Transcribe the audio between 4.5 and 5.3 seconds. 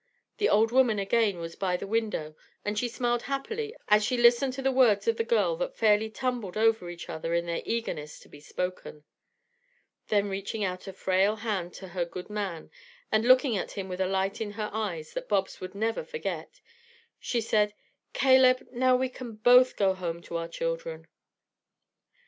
to the words of the